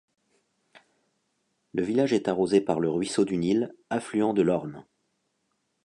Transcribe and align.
Le 1.75 1.83
village 1.83 2.11
est 2.11 2.27
arrosé 2.27 2.59
par 2.59 2.79
le 2.79 2.89
ruisseau 2.89 3.23
du 3.23 3.37
Nil, 3.37 3.71
affluent 3.91 4.33
de 4.33 4.41
l'Orne. 4.41 4.83